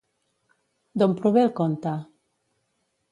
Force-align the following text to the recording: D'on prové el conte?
D'on 1.03 1.13
prové 1.19 1.43
el 1.49 1.53
conte? 1.59 1.93